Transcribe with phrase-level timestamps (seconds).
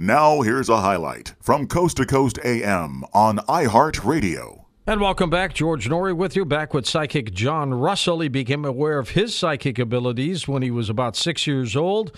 [0.00, 4.66] Now, here's a highlight from Coast to Coast AM on iHeartRadio.
[4.86, 5.54] And welcome back.
[5.54, 8.20] George Noory with you, back with psychic John Russell.
[8.20, 12.16] He became aware of his psychic abilities when he was about six years old.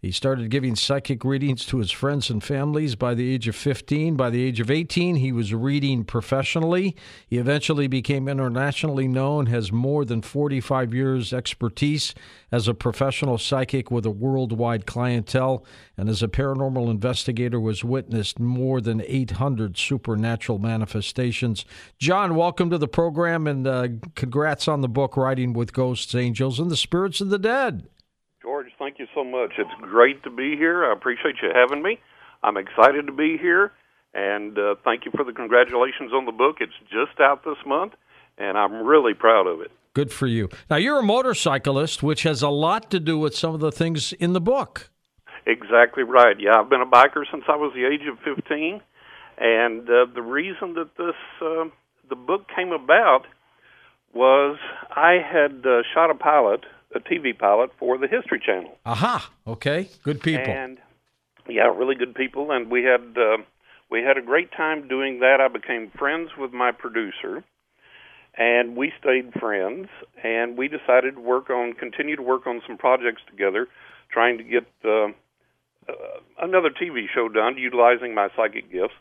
[0.00, 4.14] He started giving psychic readings to his friends and families by the age of 15.
[4.14, 6.94] By the age of 18, he was reading professionally.
[7.26, 12.14] He eventually became internationally known, has more than 45 years' expertise
[12.52, 15.64] as a professional psychic with a worldwide clientele,
[15.96, 21.64] and as a paranormal investigator was witnessed more than 800 supernatural manifestations.
[21.98, 26.60] John, welcome to the program, and uh, congrats on the book, Riding with Ghosts, Angels,
[26.60, 27.88] and the Spirits of the Dead.
[28.98, 29.52] Thank you so much.
[29.58, 30.84] It's great to be here.
[30.84, 32.00] I appreciate you having me.
[32.42, 33.70] I'm excited to be here,
[34.12, 36.56] and uh, thank you for the congratulations on the book.
[36.60, 37.92] It's just out this month,
[38.38, 39.70] and I'm really proud of it.
[39.94, 40.48] Good for you.
[40.68, 44.12] Now, you're a motorcyclist, which has a lot to do with some of the things
[44.14, 44.90] in the book.
[45.46, 46.34] Exactly right.
[46.40, 48.80] Yeah, I've been a biker since I was the age of 15,
[49.38, 51.66] and uh, the reason that this uh,
[52.08, 53.26] the book came about
[54.12, 54.58] was
[54.90, 58.78] I had uh, shot a pilot a TV pilot for the History Channel.
[58.86, 59.30] Aha.
[59.46, 59.88] Okay.
[60.02, 60.52] Good people.
[60.52, 60.78] And
[61.48, 62.50] yeah, really good people.
[62.50, 63.38] And we had uh,
[63.90, 65.40] we had a great time doing that.
[65.40, 67.44] I became friends with my producer,
[68.36, 69.88] and we stayed friends.
[70.22, 73.68] And we decided to work on continue to work on some projects together,
[74.10, 75.08] trying to get uh,
[75.88, 78.94] uh, another TV show done utilizing my psychic gifts.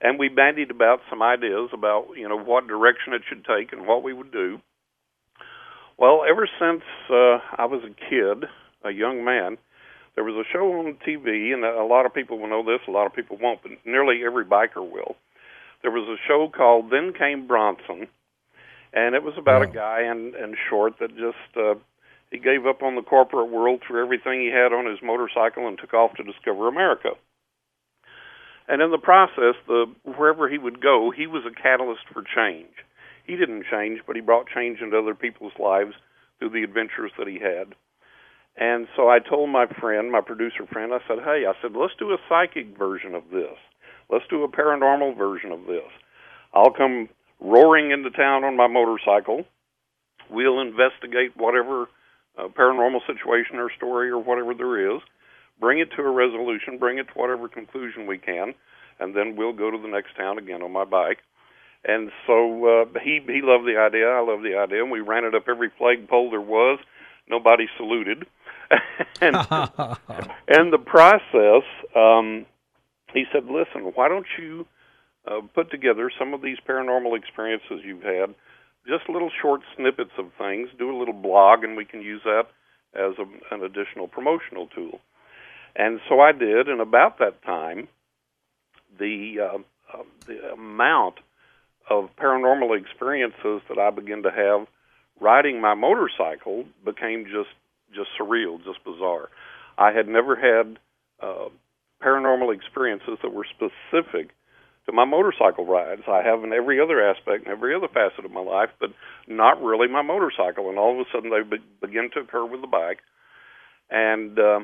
[0.00, 3.86] And we bandied about some ideas about you know what direction it should take and
[3.86, 4.60] what we would do.
[5.98, 8.48] Well, ever since uh, I was a kid,
[8.84, 9.56] a young man,
[10.14, 12.90] there was a show on TV, and a lot of people will know this, a
[12.90, 15.16] lot of people won't, but nearly every biker will.
[15.82, 18.08] There was a show called Then Came Bronson,
[18.92, 21.74] and it was about a guy in, in short that just uh,
[22.30, 25.78] he gave up on the corporate world, threw everything he had on his motorcycle, and
[25.78, 27.10] took off to discover America.
[28.68, 32.72] And in the process, the wherever he would go, he was a catalyst for change
[33.26, 35.94] he didn't change, but he brought change into other people's lives
[36.38, 37.74] through the adventures that he had.
[38.56, 41.94] And so I told my friend, my producer friend, I said, "Hey, I said, let's
[41.98, 43.56] do a psychic version of this.
[44.08, 45.90] Let's do a paranormal version of this.
[46.54, 47.08] I'll come
[47.40, 49.44] roaring into town on my motorcycle.
[50.30, 51.88] We'll investigate whatever
[52.38, 55.02] uh, paranormal situation or story or whatever there is,
[55.60, 58.54] bring it to a resolution, bring it to whatever conclusion we can,
[59.00, 61.18] and then we'll go to the next town again on my bike."
[61.84, 64.08] And so uh, he he loved the idea.
[64.08, 64.82] I loved the idea.
[64.82, 66.78] And we ran it up every flagpole there was.
[67.28, 68.26] Nobody saluted.
[69.20, 69.36] and
[70.48, 71.62] and the process,
[71.94, 72.46] um,
[73.12, 74.66] he said, "Listen, why don't you
[75.26, 78.34] uh, put together some of these paranormal experiences you've had,
[78.86, 80.68] just little short snippets of things.
[80.78, 82.46] Do a little blog, and we can use that
[82.94, 85.00] as a, an additional promotional tool."
[85.76, 86.68] And so I did.
[86.68, 87.86] And about that time,
[88.98, 89.58] the uh,
[89.92, 91.16] uh, the amount
[91.90, 94.66] of paranormal experiences that I began to have
[95.20, 97.54] riding my motorcycle became just
[97.94, 99.28] just surreal, just bizarre.
[99.78, 100.78] I had never had
[101.22, 101.48] uh,
[102.02, 104.30] paranormal experiences that were specific
[104.86, 106.02] to my motorcycle rides.
[106.08, 108.90] I have in every other aspect and every other facet of my life, but
[109.26, 110.68] not really my motorcycle.
[110.68, 112.98] And all of a sudden, they be- begin to occur with the bike.
[113.90, 114.60] And uh,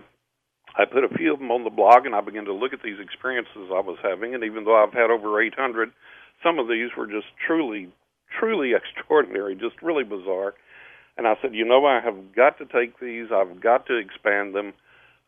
[0.77, 2.83] I put a few of them on the blog, and I began to look at
[2.83, 4.35] these experiences I was having.
[4.35, 5.91] And even though I've had over 800,
[6.43, 7.89] some of these were just truly,
[8.39, 10.55] truly extraordinary, just really bizarre.
[11.17, 13.27] And I said, you know, I have got to take these.
[13.33, 14.73] I've got to expand them.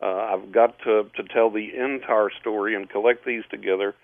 [0.03, 3.95] Uh, I've got to to tell the entire story and collect these together.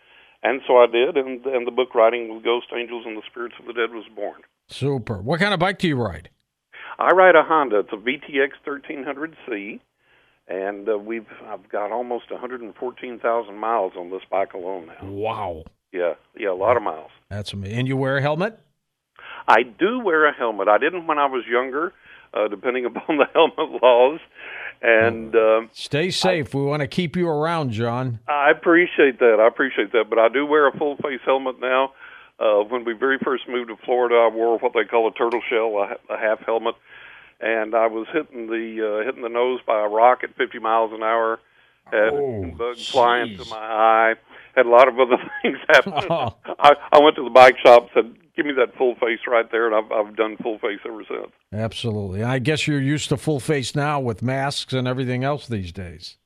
[0.42, 3.56] And so I did, and and the book riding with Ghost Angels and the Spirits
[3.58, 4.42] of the Dead was born.
[4.68, 5.20] Super.
[5.20, 6.30] What kind of bike do you ride?
[6.98, 7.80] I ride a Honda.
[7.80, 9.80] It's a VTX 1300C,
[10.48, 15.08] and uh, we've I've got almost 114,000 miles on this bike alone now.
[15.08, 15.64] Wow.
[15.92, 17.10] Yeah, yeah, a lot of miles.
[17.28, 17.78] That's amazing.
[17.78, 18.58] And you wear a helmet?
[19.48, 20.68] I do wear a helmet.
[20.68, 21.92] I didn't when I was younger,
[22.32, 24.20] uh, depending upon the helmet laws.
[24.82, 26.54] And uh, stay safe.
[26.54, 28.20] I, we want to keep you around, John.
[28.28, 29.38] I appreciate that.
[29.40, 30.04] I appreciate that.
[30.08, 31.92] But I do wear a full face helmet now.
[32.38, 35.42] Uh, when we very first moved to Florida, I wore what they call a turtle
[35.50, 36.74] shell, a, a half helmet,
[37.38, 40.90] and I was hitting the uh, hitting the nose by a rock at 50 miles
[40.94, 41.38] an hour.
[41.84, 44.14] Had oh, bug flying to my eye
[44.60, 45.92] had a lot of other things happen.
[46.10, 46.34] Oh.
[46.58, 49.66] I, I went to the bike shop, said, "Give me that full face right there,"
[49.66, 51.32] and I've I've done full face ever since.
[51.52, 52.22] Absolutely.
[52.22, 56.16] I guess you're used to full face now with masks and everything else these days.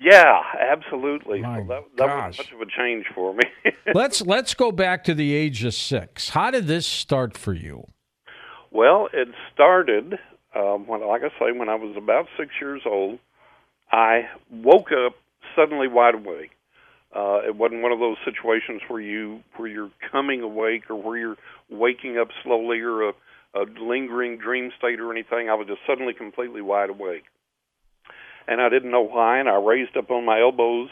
[0.00, 1.40] Yeah, absolutely.
[1.40, 2.38] My so that, that gosh.
[2.38, 3.42] was much of a change for me.
[3.94, 6.30] let's let's go back to the age of six.
[6.30, 7.86] How did this start for you?
[8.70, 10.18] Well, it started
[10.54, 13.18] um, when, like I say, when I was about six years old.
[13.90, 15.14] I woke up
[15.54, 16.52] suddenly wide awake
[17.14, 21.18] Uh, it wasn't one of those situations where you where you're coming awake or where
[21.18, 21.36] you're
[21.70, 23.12] waking up slowly or a,
[23.54, 25.50] a lingering dream state or anything.
[25.50, 27.24] I was just suddenly completely wide awake,
[28.48, 29.38] and I didn't know why.
[29.38, 30.88] And I raised up on my elbows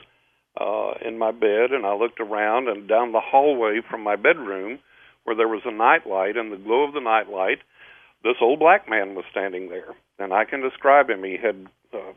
[0.61, 4.79] uh, in my bed, and I looked around and down the hallway from my bedroom,
[5.25, 6.37] where there was a nightlight.
[6.37, 7.61] In the glow of the nightlight,
[8.23, 11.25] this old black man was standing there, and I can describe him.
[11.25, 12.13] He had uh,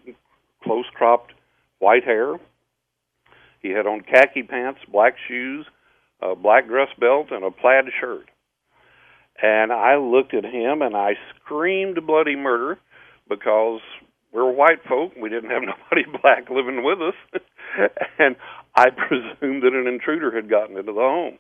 [0.62, 1.32] close cropped
[1.80, 2.36] white hair
[3.63, 5.65] he had on khaki pants, black shoes,
[6.21, 8.30] a black dress belt, and a plaid shirt.
[9.42, 12.77] And I looked at him and I screamed bloody murder
[13.27, 13.80] because
[14.31, 15.13] we're white folk.
[15.19, 15.62] We didn't have
[15.92, 17.42] nobody black living with us.
[18.19, 18.36] and
[18.75, 21.39] I presumed that an intruder had gotten into the home.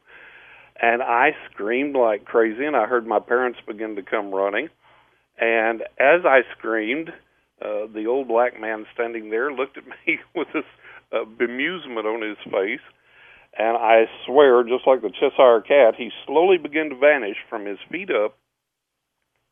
[0.81, 4.69] And I screamed like crazy, and I heard my parents begin to come running.
[5.39, 7.09] And as I screamed,
[7.61, 10.63] uh, the old black man standing there looked at me with this
[11.25, 12.81] bemusement on his face.
[13.57, 17.77] And I swear, just like the Cheshire cat, he slowly began to vanish from his
[17.91, 18.35] feet up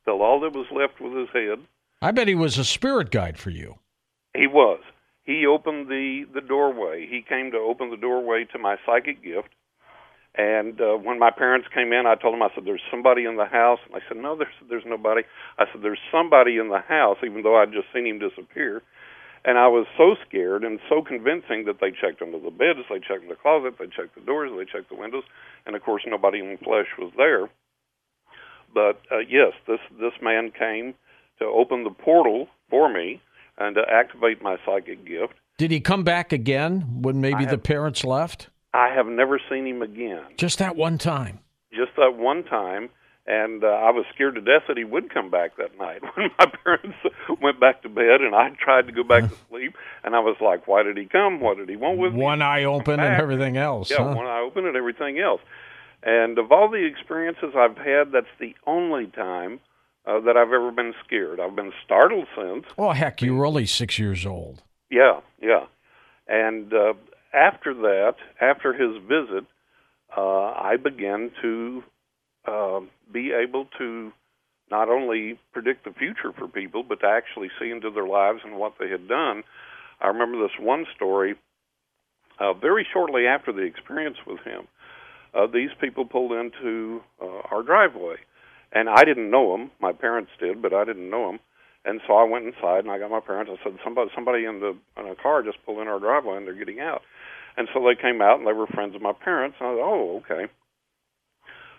[0.06, 1.60] till all that was left was his head.
[2.02, 3.76] I bet he was a spirit guide for you.
[4.36, 4.82] He was.
[5.24, 7.06] He opened the the doorway.
[7.08, 9.50] He came to open the doorway to my psychic gift.
[10.34, 13.36] And uh, when my parents came in, I told them, I said, "There's somebody in
[13.36, 15.22] the house." And they said, "No, there's there's nobody."
[15.60, 18.82] I said, "There's somebody in the house," even though I'd just seen him disappear.
[19.44, 23.00] And I was so scared and so convincing that they checked under the beds, they
[23.00, 25.24] checked in the closet, they checked the doors, they checked the windows,
[25.66, 27.50] and of course nobody in flesh was there.
[28.74, 30.94] But uh, yes, this this man came
[31.40, 33.22] to open the portal for me
[33.58, 35.34] and to activate my psychic gift.
[35.58, 38.50] Did he come back again when maybe have, the parents left?
[38.74, 40.24] I have never seen him again.
[40.38, 41.40] Just that one time.
[41.74, 42.90] Just that one time,
[43.28, 46.30] and uh, I was scared to death that he would come back that night when
[46.40, 46.98] my parents
[47.42, 50.38] went back to bed, and I tried to go back to sleep, and I was
[50.42, 51.40] like, "Why did he come?
[51.40, 53.92] What did he want with one me?" One eye open and everything else.
[53.92, 54.16] Yeah, huh?
[54.16, 55.42] one eye open and everything else.
[56.04, 59.60] And of all the experiences I've had, that's the only time
[60.06, 61.40] uh, that I've ever been scared.
[61.40, 62.66] I've been startled since.
[62.78, 64.64] Oh heck, you were only six years old.
[64.90, 65.66] Yeah, yeah.
[66.28, 66.94] And uh,
[67.34, 69.46] after that, after his visit,
[70.18, 71.84] uh, I began to
[72.46, 72.80] uh,
[73.12, 74.12] be able to
[74.70, 78.58] not only predict the future for people, but to actually see into their lives and
[78.58, 79.44] what they had done.
[80.00, 81.36] I remember this one story
[82.40, 84.68] uh, very shortly after the experience with him.
[85.34, 88.16] Uh, these people pulled into uh, our driveway,
[88.72, 89.72] and I didn't know them.
[89.80, 91.40] My parents did, but I didn't know them.
[91.84, 93.52] And so I went inside and I got my parents.
[93.54, 96.46] I said, "Somebody, somebody in the in a car just pulled in our driveway and
[96.46, 97.02] they're getting out."
[97.58, 99.58] And so they came out and they were friends of my parents.
[99.60, 100.52] And I said, "Oh, okay."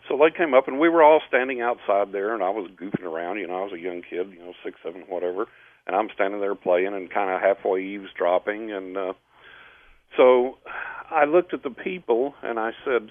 [0.09, 3.05] So they came up, and we were all standing outside there, and I was goofing
[3.05, 3.39] around.
[3.39, 5.47] You know, I was a young kid, you know, six, seven, whatever,
[5.87, 8.73] and I'm standing there playing and kind of halfway eavesdropping.
[8.73, 9.13] And uh,
[10.17, 10.59] so
[11.11, 13.11] I looked at the people, and I said,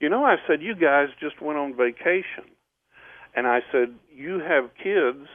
[0.00, 2.44] "You know," I said, "you guys just went on vacation,"
[3.36, 5.28] and I said, "You have kids."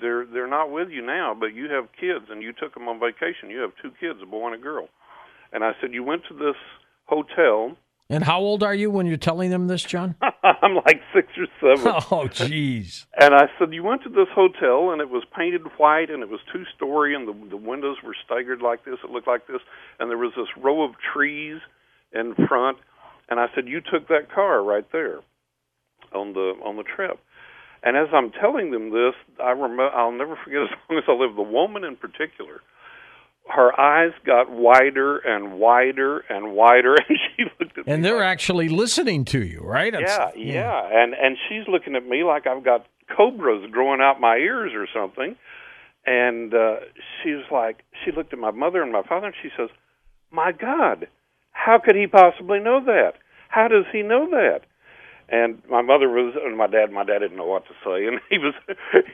[0.00, 3.00] They're they're not with you now, but you have kids, and you took them on
[3.00, 3.50] vacation.
[3.50, 4.88] You have two kids, a boy and a girl.
[5.52, 6.56] And I said, you went to this
[7.06, 7.76] hotel
[8.10, 10.16] and how old are you when you're telling them this, John?
[10.42, 11.92] I'm like six or seven.
[12.10, 13.06] Oh, jeez.
[13.18, 16.28] And I said, you went to this hotel, and it was painted white, and it
[16.28, 18.96] was two story, and the the windows were staggered like this.
[19.04, 19.60] It looked like this,
[19.98, 21.60] and there was this row of trees
[22.12, 22.78] in front.
[23.28, 25.20] And I said, you took that car right there
[26.12, 27.20] on the on the trip.
[27.82, 31.12] And as I'm telling them this, I remember I'll never forget as long as I
[31.12, 31.36] live.
[31.36, 32.60] The woman in particular
[33.48, 37.92] her eyes got wider and wider and wider, and she looked at me.
[37.92, 39.92] and they're like, actually listening to you, right?
[39.92, 44.20] Yeah, yeah, yeah, and and she's looking at me like I've got cobras growing out
[44.20, 45.36] my ears or something.
[46.06, 46.76] And uh,
[47.22, 49.68] she was like, she looked at my mother and my father, and she says,
[50.30, 51.08] "My God,
[51.52, 53.12] how could he possibly know that?
[53.48, 54.60] How does he know that?"
[55.30, 58.06] And my mother was and my dad my dad didn't know what to say.
[58.06, 58.54] And he was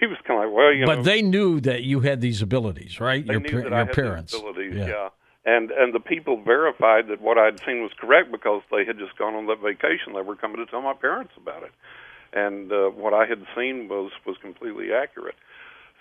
[0.01, 0.97] he was kind of like well you but know.
[0.99, 3.25] but they knew that you had these abilities right?
[3.27, 4.33] They your, knew that your I had parents.
[4.33, 4.87] these abilities yeah.
[4.87, 5.09] yeah.
[5.45, 9.17] and and the people verified that what I'd seen was correct because they had just
[9.19, 10.15] gone on that vacation.
[10.15, 11.73] They were coming to tell my parents about it.
[12.33, 15.37] And uh, what I had seen was was completely accurate.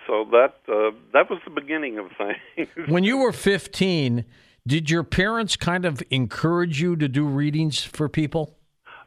[0.08, 2.70] So that uh, that was the beginning of things.
[2.88, 4.26] When you were 15
[4.68, 8.55] did your parents kind of encourage you to do readings for people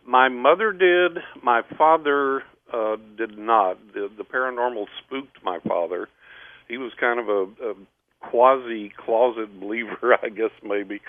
[0.08, 1.18] my mother did.
[1.42, 3.78] My father uh, did not.
[3.92, 6.08] The, the paranormal spooked my father.
[6.66, 7.74] He was kind of a, a
[8.20, 11.00] quasi closet believer, I guess maybe.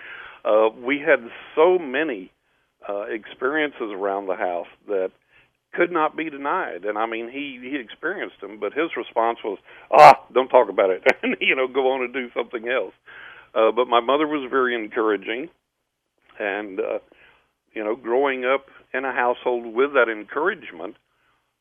[0.44, 1.20] Uh, we had
[1.56, 2.32] so many
[2.88, 5.12] uh, experiences around the house that
[5.74, 6.84] could not be denied.
[6.84, 9.60] And I mean, he he experienced them, but his response was,
[9.92, 12.94] "Ah, don't talk about it," and you know, go on and do something else.
[13.54, 15.50] Uh, but my mother was very encouraging
[16.40, 17.00] and uh,
[17.74, 20.96] you know, growing up in a household with that encouragement,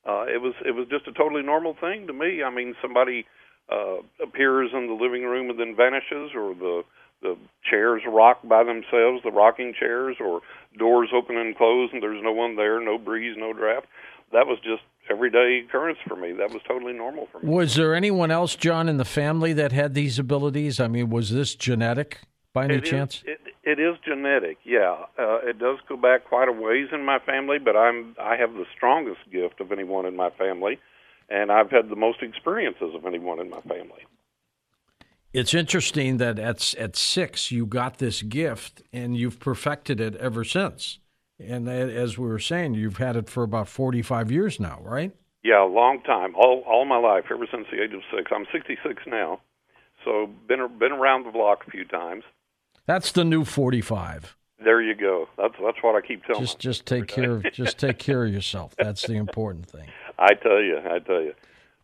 [0.06, 2.42] uh, it was it was just a totally normal thing to me.
[2.42, 3.26] I mean, somebody
[3.70, 6.82] uh, appears in the living room and then vanishes, or the
[7.20, 7.36] the
[7.68, 10.40] chairs rock by themselves, the rocking chairs, or
[10.78, 13.86] doors open and close and there's no one there, no breeze, no draft.
[14.32, 16.32] That was just everyday occurrence for me.
[16.32, 17.48] That was totally normal for me.
[17.48, 20.80] Was there anyone else, John, in the family that had these abilities?
[20.80, 22.20] I mean, was this genetic
[22.58, 23.16] by any it chance?
[23.16, 25.04] Is, it, it is genetic, yeah.
[25.18, 28.52] Uh, it does go back quite a ways in my family, but I'm I have
[28.54, 30.78] the strongest gift of anyone in my family,
[31.28, 34.04] and I've had the most experiences of anyone in my family.
[35.32, 40.42] It's interesting that at at six you got this gift and you've perfected it ever
[40.42, 40.98] since.
[41.38, 45.12] And as we were saying, you've had it for about forty five years now, right?
[45.44, 46.34] Yeah, a long time.
[46.34, 48.30] All all my life, ever since the age of six.
[48.34, 49.40] I'm sixty six now,
[50.04, 52.24] so been been around the block a few times.
[52.88, 54.34] That's the new forty five.
[54.64, 55.28] There you go.
[55.36, 56.40] That's that's what I keep telling.
[56.40, 58.74] Just just take care of just take care of yourself.
[58.78, 59.88] That's the important thing.
[60.18, 61.34] I tell you, I tell you.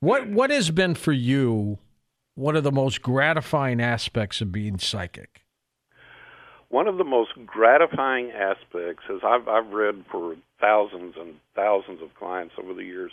[0.00, 1.78] What what has been for you
[2.36, 5.42] one of the most gratifying aspects of being psychic?
[6.70, 12.14] One of the most gratifying aspects is I've I've read for thousands and thousands of
[12.14, 13.12] clients over the years,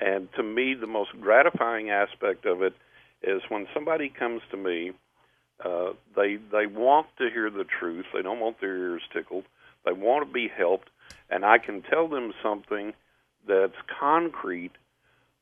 [0.00, 2.74] and to me the most gratifying aspect of it
[3.22, 4.90] is when somebody comes to me.
[5.64, 8.06] Uh, they they want to hear the truth.
[8.14, 9.44] They don't want their ears tickled.
[9.84, 10.88] They want to be helped,
[11.30, 12.92] and I can tell them something
[13.46, 14.72] that's concrete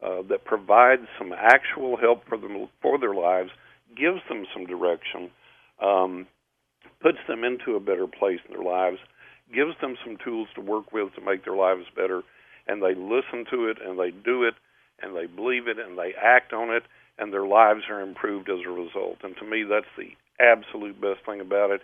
[0.02, 3.50] uh, that provides some actual help for them for their lives,
[3.96, 5.30] gives them some direction,
[5.82, 6.26] um,
[7.00, 8.98] puts them into a better place in their lives,
[9.52, 12.22] gives them some tools to work with to make their lives better,
[12.66, 14.54] and they listen to it and they do it
[15.00, 16.82] and they believe it and they act on it
[17.18, 19.18] and their lives are improved as a result.
[19.22, 20.10] And to me, that's the
[20.40, 21.80] absolute best thing about it.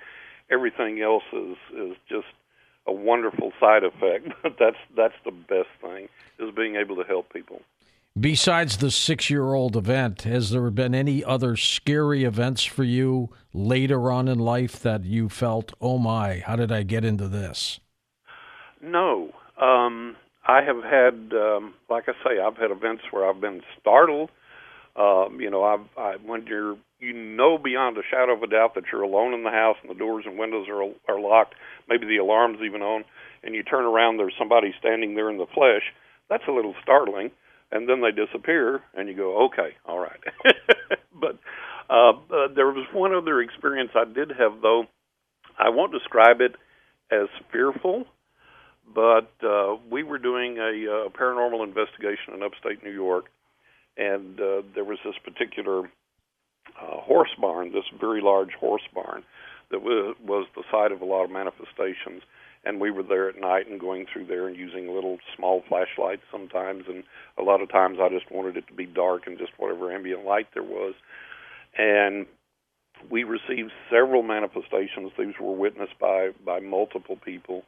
[0.51, 2.27] Everything else is is just
[2.87, 7.33] a wonderful side effect, but that's that's the best thing is being able to help
[7.33, 7.63] people.
[8.19, 13.31] Besides the six year old event, has there been any other scary events for you
[13.53, 17.81] later on in life that you felt, oh my, how did I get into this?
[18.81, 19.33] No.
[19.61, 20.15] Um,
[20.47, 24.31] I have had, um, like I say, I've had events where I've been startled.
[24.97, 28.75] Um, you know, I've, I, when you're, you know, beyond a shadow of a doubt
[28.77, 30.83] that you're alone in the house and the doors and windows are
[31.13, 31.55] are locked,
[31.89, 33.05] maybe the alarm's even on,
[33.43, 35.83] and you turn around, there's somebody standing there in the flesh.
[36.29, 37.31] That's a little startling
[37.75, 40.21] and then they disappear, and you go, okay, all right.
[41.21, 41.39] but
[41.91, 44.85] uh, uh, there was one other experience I did have, though.
[45.59, 46.55] I won't describe it
[47.11, 48.05] as fearful,
[48.95, 53.27] but uh, we were doing a, a paranormal investigation in upstate New York,
[53.97, 55.91] and uh, there was this particular
[56.81, 59.23] uh, horse barn, this very large horse barn,
[59.71, 62.23] that was, was the site of a lot of manifestations.
[62.67, 66.23] And we were there at night and going through there and using little small flashlights
[66.33, 66.85] sometimes.
[66.89, 67.05] And
[67.39, 70.25] a lot of times I just wanted it to be dark and just whatever ambient
[70.25, 70.95] light there was.
[71.77, 72.27] And
[73.11, 75.13] we received several manifestations.
[75.19, 77.65] These were witnessed by by multiple people.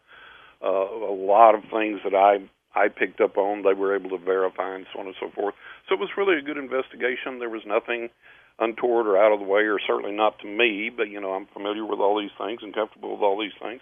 [0.65, 2.39] Uh, a lot of things that I
[2.77, 5.55] I picked up on they were able to verify and so on and so forth
[5.89, 8.11] so it was really a good investigation there was nothing
[8.59, 11.47] untoward or out of the way or certainly not to me but you know I'm
[11.47, 13.81] familiar with all these things and comfortable with all these things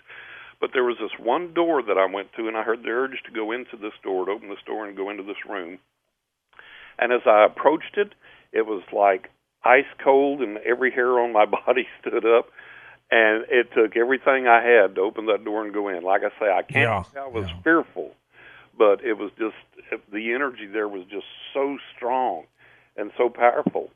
[0.61, 3.23] but there was this one door that I went to, and I heard the urge
[3.27, 5.79] to go into this door, to open this door and go into this room.
[6.99, 8.15] And as I approached it,
[8.53, 9.31] it was like
[9.65, 12.47] ice cold, and every hair on my body stood up.
[13.11, 16.03] And it took everything I had to open that door and go in.
[16.03, 17.61] Like I say, I can't yeah, say I was yeah.
[17.63, 18.13] fearful,
[18.77, 19.55] but it was just
[20.13, 22.45] the energy there was just so strong
[22.97, 23.91] and so powerful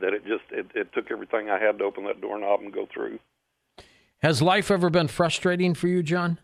[0.00, 2.86] that it just it, it took everything I had to open that doorknob and go
[2.92, 3.18] through.
[4.22, 6.38] Has life ever been frustrating for you, John?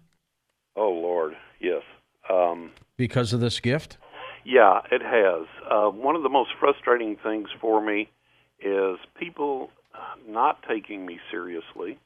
[0.77, 1.83] Oh Lord, yes.
[2.29, 3.97] Um, because of this gift?
[4.45, 5.47] Yeah, it has.
[5.71, 8.11] Uh, one of the most frustrating things for me
[8.61, 9.71] is people
[10.29, 11.99] not taking me seriously.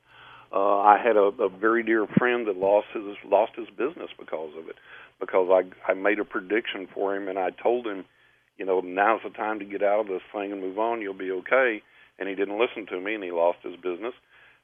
[0.55, 4.51] Uh, I had a, a very dear friend that lost his lost his business because
[4.57, 4.77] of it,
[5.19, 8.05] because I I made a prediction for him and I told him,
[8.57, 11.01] you know, now's the time to get out of this thing and move on.
[11.01, 11.83] You'll be okay.
[12.19, 14.15] And he didn't listen to me and he lost his business.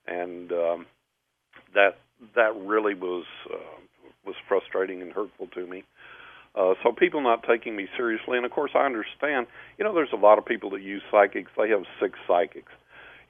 [0.07, 0.87] And um,
[1.75, 1.99] that
[2.37, 3.81] that really was uh,
[4.25, 5.83] was frustrating and hurtful to me.
[6.55, 9.47] Uh, so people not taking me seriously, and of course I understand.
[9.79, 11.51] You know, there's a lot of people that use psychics.
[11.57, 12.73] They have six psychics.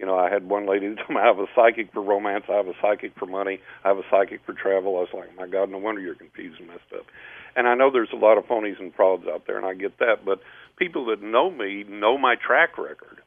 [0.01, 2.55] You know, I had one lady told me I have a psychic for romance, I
[2.55, 4.97] have a psychic for money, I have a psychic for travel.
[4.97, 7.05] I was like, my God, no wonder you're confused and messed up.
[7.55, 9.99] And I know there's a lot of phonies and frauds out there, and I get
[9.99, 10.25] that.
[10.25, 10.41] But
[10.79, 13.21] people that know me know my track record,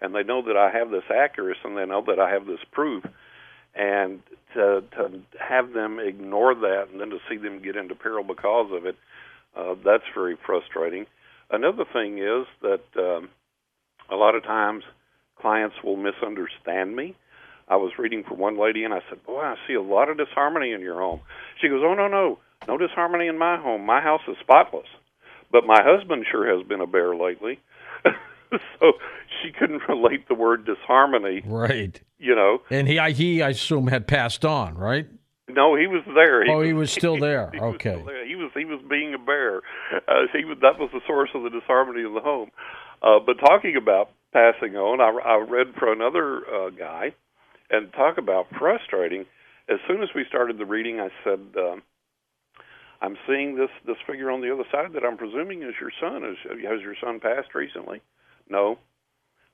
[0.00, 2.60] and they know that I have this accuracy, and they know that I have this
[2.70, 3.04] proof
[3.74, 4.20] and
[4.54, 8.70] to to have them ignore that and then to see them get into peril because
[8.72, 8.96] of it,
[9.56, 11.06] uh, that's very frustrating.
[11.50, 13.28] Another thing is that um,
[14.10, 14.84] a lot of times
[15.46, 17.14] clients will misunderstand me.
[17.68, 20.16] I was reading for one lady and I said, "Boy, I see a lot of
[20.16, 21.20] disharmony in your home."
[21.60, 23.86] She goes, "Oh no, no, no disharmony in my home.
[23.86, 24.88] My house is spotless."
[25.52, 27.60] But my husband sure has been a bear lately.
[28.80, 28.92] so
[29.40, 31.42] she couldn't relate the word disharmony.
[31.46, 32.00] Right.
[32.18, 32.62] You know.
[32.68, 35.06] And he, I, he, I assume, had passed on, right?
[35.48, 36.44] No, he was there.
[36.44, 37.52] He oh, was, he was still there.
[37.54, 37.96] he, okay.
[37.96, 38.26] Was there.
[38.26, 39.62] He was he was being a bear.
[40.08, 42.50] Uh, he was that was the source of the disharmony in the home.
[43.00, 47.14] Uh, but talking about passing on, I, I read for another uh, guy,
[47.70, 49.24] and talk about frustrating.
[49.68, 51.82] As soon as we started the reading, I said, um,
[53.00, 56.24] "I'm seeing this this figure on the other side that I'm presuming is your son.
[56.24, 58.00] Is, has your son passed recently?"
[58.48, 58.78] No.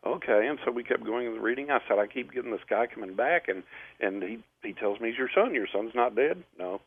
[0.05, 1.71] Okay, and so we kept going in the reading.
[1.71, 3.63] I said, I keep getting this guy coming back, and
[4.01, 5.55] and he he tells me he's your son.
[5.55, 6.43] Your son's not dead.
[6.59, 6.81] No.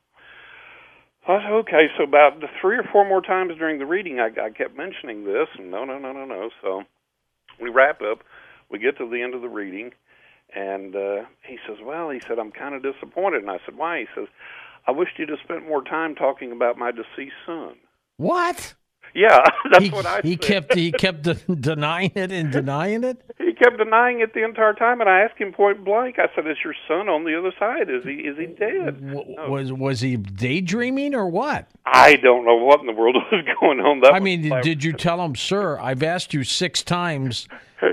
[1.27, 1.87] I said, okay.
[1.97, 5.47] So about three or four more times during the reading, I, I kept mentioning this,
[5.57, 6.49] and no, no, no, no, no.
[6.61, 6.83] So
[7.59, 8.23] we wrap up.
[8.69, 9.91] We get to the end of the reading,
[10.55, 13.99] and uh, he says, "Well," he said, "I'm kind of disappointed." And I said, "Why?"
[13.99, 14.27] He says,
[14.87, 17.75] "I wished you'd have spent more time talking about my deceased son."
[18.17, 18.73] What?
[19.13, 19.39] Yeah,
[19.71, 20.21] that's he, what I.
[20.21, 20.41] He said.
[20.41, 21.23] kept he kept
[21.61, 23.21] denying it and denying it.
[23.55, 26.17] He kept denying it the entire time, and I asked him point blank.
[26.19, 27.89] I said, "Is your son on the other side?
[27.89, 29.49] Is he is he dead?" W- no.
[29.49, 31.67] Was was he daydreaming or what?
[31.85, 34.01] I don't know what in the world was going on.
[34.01, 37.47] That I mean, did you tell him, "Sir, I've asked you six times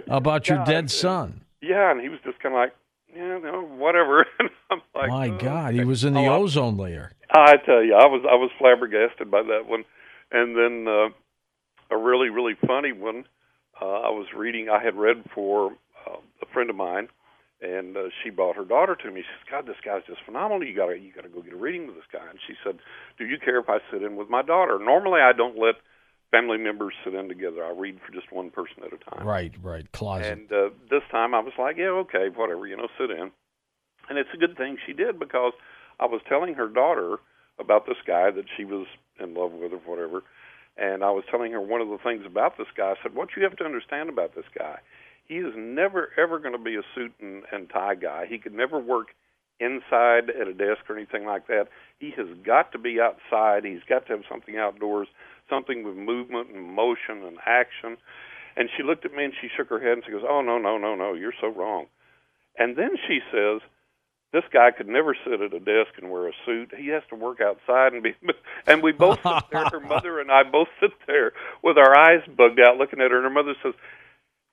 [0.08, 1.42] about your yeah, dead son"?
[1.60, 2.74] Yeah, and he was just kind of like,
[3.14, 6.76] "Yeah, no, whatever." And I'm like, "My oh, God, he was in the oh, ozone
[6.76, 9.84] layer." I tell you, I was I was flabbergasted by that one,
[10.32, 10.88] and then.
[10.88, 11.08] uh
[11.92, 13.24] a really really funny one.
[13.82, 14.68] Uh, I was reading.
[14.68, 15.72] I had read for
[16.06, 17.08] uh, a friend of mine,
[17.60, 19.22] and uh, she brought her daughter to me.
[19.22, 20.64] She says, "God, this guy's just phenomenal.
[20.64, 22.78] You gotta you gotta go get a reading with this guy." And she said,
[23.18, 25.74] "Do you care if I sit in with my daughter?" Normally, I don't let
[26.30, 27.64] family members sit in together.
[27.64, 29.26] I read for just one person at a time.
[29.26, 30.30] Right, right, closet.
[30.30, 32.68] And uh, this time, I was like, "Yeah, okay, whatever.
[32.68, 33.32] You know, sit in."
[34.08, 35.54] And it's a good thing she did because
[35.98, 37.16] I was telling her daughter
[37.58, 38.86] about this guy that she was
[39.18, 40.22] in love with or whatever
[40.76, 42.90] and I was telling her one of the things about this guy.
[42.90, 44.78] I said, "What you have to understand about this guy,
[45.26, 48.26] he is never ever going to be a suit and, and tie guy.
[48.26, 49.08] He could never work
[49.60, 51.68] inside at a desk or anything like that.
[51.98, 53.64] He has got to be outside.
[53.64, 55.08] He's got to have something outdoors,
[55.48, 57.96] something with movement and motion and action."
[58.54, 60.58] And she looked at me and she shook her head and she goes, "Oh no,
[60.58, 61.86] no, no, no, you're so wrong."
[62.58, 63.62] And then she says,
[64.32, 66.72] this guy could never sit at a desk and wear a suit.
[66.76, 68.14] He has to work outside and be.
[68.66, 69.64] And we both sit there.
[69.70, 73.16] Her mother and I both sit there with our eyes bugged out, looking at her.
[73.16, 73.74] And her mother says,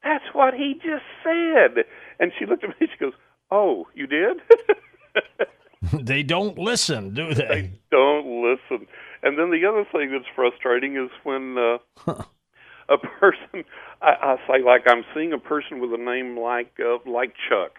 [0.03, 1.85] "That's what he just said."
[2.19, 2.75] And she looked at me.
[2.81, 3.13] And she goes,
[3.51, 4.37] "Oh, you did."
[5.93, 7.45] they don't listen, do they?
[7.45, 8.87] They don't listen.
[9.21, 11.77] And then the other thing that's frustrating is when uh,
[12.89, 13.63] a person,
[14.01, 17.77] I, I say, like I'm seeing a person with a name like uh, like Chuck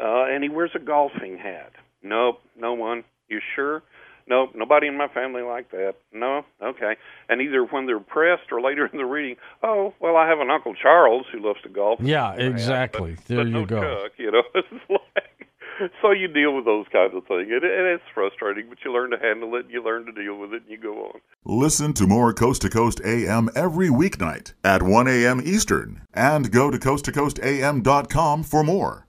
[0.00, 1.72] uh, and he wears a golfing hat.
[2.02, 3.04] Nope, no one.
[3.28, 3.82] You sure?
[4.28, 5.94] Nope, nobody in my family like that.
[6.12, 6.96] No, okay.
[7.28, 10.50] And either when they're pressed or later in the reading, oh, well, I have an
[10.50, 12.00] Uncle Charles who loves to golf.
[12.00, 13.16] Yeah, exactly.
[13.16, 13.80] But, there but you no go.
[13.80, 17.48] Chuck, you know, it's like, so you deal with those kinds of things.
[17.50, 20.52] It, it, it's frustrating, but you learn to handle it, you learn to deal with
[20.52, 21.20] it, and you go on.
[21.44, 25.40] Listen to more Coast to Coast AM every weeknight at 1 a.m.
[25.44, 29.06] Eastern and go to coasttocoastam.com for more.